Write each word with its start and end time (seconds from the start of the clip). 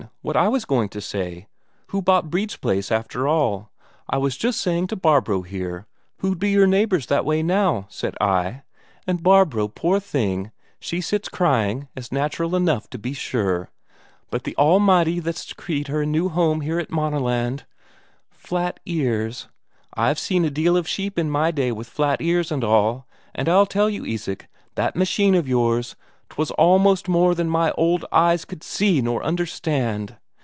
What 0.23 0.35
I 0.37 0.47
was 0.47 0.65
going 0.65 0.89
to 0.89 1.01
say: 1.01 1.47
Who 1.87 2.01
bought 2.01 2.29
Brede's 2.31 2.55
place, 2.55 2.91
after 2.91 3.27
all? 3.27 3.71
I 4.09 4.17
was 4.17 4.35
just 4.37 4.59
saying 4.61 4.87
to 4.87 4.95
Barbro 4.95 5.41
here, 5.43 5.85
who'd 6.17 6.39
be 6.39 6.49
your 6.51 6.65
neighbours 6.67 7.05
that 7.07 7.25
way 7.25 7.41
now? 7.43 7.85
said 7.89 8.15
I. 8.21 8.61
And 9.05 9.21
Barbro, 9.23 9.67
poor 9.69 9.99
thing, 9.99 10.51
she 10.79 11.01
sits 11.01 11.27
crying, 11.29 11.87
as 11.95 12.11
natural 12.11 12.55
enough, 12.55 12.89
to 12.91 12.97
be 12.97 13.13
sure; 13.13 13.69
but 14.31 14.43
the 14.43 14.55
Almighty 14.57 15.19
that's 15.19 15.45
decreed 15.45 15.87
her 15.87 16.01
a 16.03 16.05
new 16.05 16.29
home 16.29 16.61
here 16.61 16.79
at 16.79 16.91
Maaneland... 16.91 17.65
Flat 18.31 18.79
ears? 18.85 19.49
I've 19.95 20.19
seen 20.19 20.45
a 20.45 20.51
deal 20.51 20.77
of 20.77 20.87
sheep 20.87 21.19
in 21.19 21.29
my 21.29 21.51
day 21.51 21.71
with 21.71 21.89
flat 21.89 22.21
ears 22.21 22.51
and 22.51 22.63
all. 22.63 23.07
And 23.35 23.47
I'll 23.49 23.67
tell 23.67 23.89
you, 23.89 24.05
Isak, 24.05 24.47
that 24.75 24.95
machine 24.95 25.35
of 25.35 25.47
yours, 25.47 25.95
'twas 26.29 26.49
almost 26.51 27.09
more 27.09 27.35
than 27.35 27.49
my 27.49 27.71
old 27.71 28.05
eyes 28.13 28.45
could 28.45 28.63
see 28.63 29.01
nor 29.01 29.21
understand. 29.21 30.15